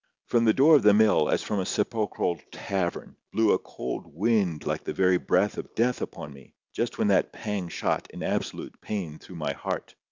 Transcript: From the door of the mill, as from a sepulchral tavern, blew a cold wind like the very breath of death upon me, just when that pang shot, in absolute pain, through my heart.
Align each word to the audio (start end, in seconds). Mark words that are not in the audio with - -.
From 0.25 0.45
the 0.45 0.53
door 0.55 0.75
of 0.75 0.81
the 0.81 0.95
mill, 0.95 1.29
as 1.29 1.43
from 1.43 1.59
a 1.59 1.63
sepulchral 1.67 2.39
tavern, 2.51 3.17
blew 3.31 3.51
a 3.51 3.59
cold 3.59 4.07
wind 4.07 4.65
like 4.65 4.83
the 4.83 4.93
very 4.95 5.19
breath 5.19 5.59
of 5.59 5.75
death 5.75 6.01
upon 6.01 6.33
me, 6.33 6.55
just 6.73 6.97
when 6.97 7.09
that 7.09 7.31
pang 7.31 7.67
shot, 7.69 8.09
in 8.09 8.23
absolute 8.23 8.81
pain, 8.81 9.19
through 9.19 9.35
my 9.35 9.53
heart. 9.53 9.93